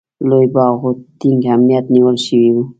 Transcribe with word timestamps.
لوی 0.29 0.45
باغ 0.55 0.77
و، 0.85 0.89
ټینګ 1.19 1.41
امنیت 1.53 1.85
نیول 1.93 2.17
شوی 2.25 2.49
و. 2.53 2.57